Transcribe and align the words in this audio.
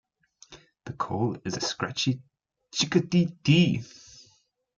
The 0.85 0.93
call 0.93 1.37
is 1.45 1.57
a 1.57 1.61
scratchy 1.61 2.23
"tsicka-dee-dee". 2.71 3.83